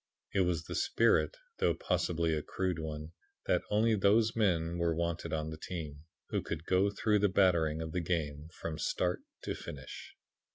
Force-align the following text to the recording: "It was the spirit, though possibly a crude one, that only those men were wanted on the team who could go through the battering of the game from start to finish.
"It 0.33 0.39
was 0.41 0.63
the 0.63 0.73
spirit, 0.73 1.37
though 1.59 1.75
possibly 1.75 2.33
a 2.33 2.41
crude 2.41 2.79
one, 2.79 3.11
that 3.45 3.61
only 3.69 3.93
those 3.93 4.35
men 4.35 4.79
were 4.79 4.95
wanted 4.95 5.31
on 5.31 5.51
the 5.51 5.59
team 5.59 6.05
who 6.29 6.41
could 6.41 6.65
go 6.65 6.89
through 6.89 7.19
the 7.19 7.29
battering 7.29 7.83
of 7.83 7.91
the 7.91 8.01
game 8.01 8.49
from 8.51 8.79
start 8.79 9.21
to 9.43 9.53
finish. 9.53 10.15